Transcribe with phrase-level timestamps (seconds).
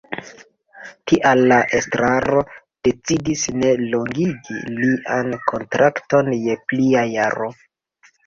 [1.09, 2.39] Tial la estraro
[2.87, 7.51] decidis ne longigi lian kontrakton je plia jaro.